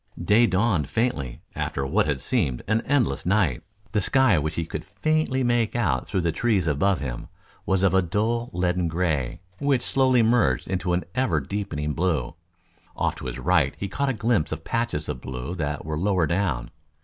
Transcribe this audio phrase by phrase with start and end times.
[0.19, 3.61] Day dawned faintly after what had seemed an endless night.
[3.91, 7.27] The sky which he could faintly make out through the trees above him,
[7.67, 12.33] was of a dull leaden gray, which slowly merged into an ever deepening blue.
[12.97, 16.71] Off to his right he caught glimpses of patches of blue that were lower down.